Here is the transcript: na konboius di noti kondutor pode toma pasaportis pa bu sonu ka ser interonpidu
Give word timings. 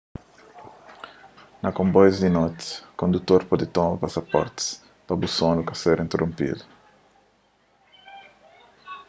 na 1.63 1.69
konboius 1.77 2.15
di 2.21 2.29
noti 2.37 2.67
kondutor 2.99 3.41
pode 3.49 3.65
toma 3.75 3.95
pasaportis 4.03 4.67
pa 5.05 5.13
bu 5.19 5.27
sonu 5.37 5.61
ka 5.67 5.73
ser 5.81 5.97
interonpidu 6.05 6.63